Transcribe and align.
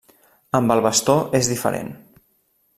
Amb 0.59 0.73
el 0.77 0.81
bastó 0.85 1.15
és 1.41 1.53
diferent. 1.53 1.95